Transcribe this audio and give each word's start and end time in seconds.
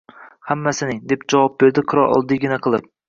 Hammasining,— 0.51 1.01
deb 1.11 1.25
javob 1.33 1.59
berdi 1.65 1.85
qirol 1.93 2.15
oddiygina 2.17 2.59
qilib. 2.69 2.91